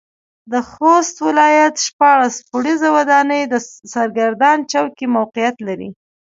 [0.51, 3.41] د خوست ولايت شپاړس پوړيزه وداني
[3.93, 5.89] سرګردان چوک کې موقعيت لري.